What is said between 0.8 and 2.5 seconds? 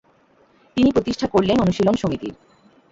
প্রতিষ্ঠা করলেন অনুশীলন সমিতির।